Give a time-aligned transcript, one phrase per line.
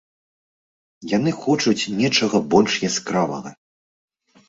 [1.17, 3.51] Яны хочуць нечага больш яскравага.